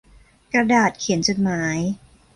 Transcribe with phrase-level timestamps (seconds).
[0.53, 1.77] กระดาษเขียนจดหมาย